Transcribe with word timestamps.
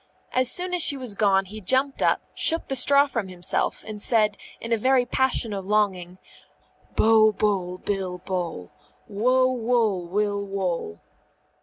As 0.31 0.49
soon 0.49 0.73
as 0.73 0.81
she 0.81 0.97
was 0.97 1.13
gone 1.13 1.45
he 1.45 1.61
jumped 1.61 2.01
up, 2.01 2.21
shook 2.33 2.67
the 2.69 2.75
straw 2.75 3.05
from 3.05 3.27
himself, 3.27 3.83
and 3.85 4.01
said 4.01 4.35
in 4.59 4.71
a 4.73 4.75
very 4.75 5.05
passion 5.05 5.53
of 5.53 5.67
longing, 5.67 6.17
Bo, 6.95 7.31
boll, 7.31 7.77
bill, 7.77 8.17
bole. 8.17 8.71
_Wo, 9.07 9.55
woll, 9.55 10.07
will, 10.07 10.43
wole. 10.47 11.01